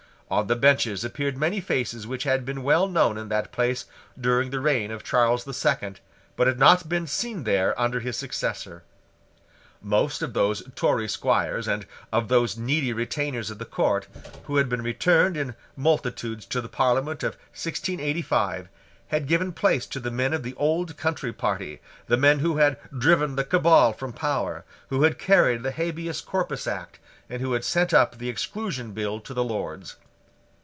On 0.33 0.47
the 0.47 0.55
benches 0.55 1.03
appeared 1.03 1.37
many 1.37 1.59
faces 1.59 2.07
which 2.07 2.23
had 2.23 2.45
been 2.45 2.63
well 2.63 2.87
known 2.87 3.17
in 3.17 3.27
that 3.27 3.51
place 3.51 3.83
during 4.17 4.49
the 4.49 4.61
reign 4.61 4.89
of 4.89 5.03
Charles 5.03 5.43
the 5.43 5.53
Second, 5.53 5.99
but 6.37 6.47
had 6.47 6.57
not 6.57 6.87
been 6.87 7.05
seen 7.05 7.43
there 7.43 7.77
under 7.77 7.99
his 7.99 8.15
successor. 8.15 8.83
Most 9.81 10.21
of 10.21 10.31
those 10.31 10.63
Tory 10.73 11.09
squires, 11.09 11.67
and 11.67 11.85
of 12.13 12.29
those 12.29 12.55
needy 12.55 12.93
retainers 12.93 13.51
of 13.51 13.57
the 13.59 13.65
court, 13.65 14.07
who 14.45 14.55
had 14.55 14.69
been 14.69 14.81
returned 14.81 15.35
in 15.35 15.53
multitudes 15.75 16.45
to 16.45 16.61
the 16.61 16.69
Parliament 16.69 17.23
of 17.23 17.33
1685, 17.51 18.69
had 19.09 19.27
given 19.27 19.51
place 19.51 19.85
to 19.85 19.99
the 19.99 20.11
men 20.11 20.33
of 20.33 20.43
the 20.43 20.53
old 20.53 20.95
country 20.95 21.33
party, 21.33 21.81
the 22.07 22.15
men 22.15 22.39
who 22.39 22.55
had 22.55 22.77
driven 22.97 23.35
the 23.35 23.43
Cabal 23.43 23.91
from 23.91 24.13
power, 24.13 24.63
who 24.87 25.03
had 25.03 25.19
carried 25.19 25.61
the 25.61 25.71
Habeas 25.71 26.21
Corpus 26.21 26.67
Act, 26.67 26.99
and 27.29 27.41
who 27.41 27.51
had 27.51 27.65
sent 27.65 27.93
up 27.93 28.17
the 28.17 28.29
Exclusion 28.29 28.93
Bill 28.93 29.19
to 29.19 29.33
the 29.33 29.43
Lords. 29.43 29.97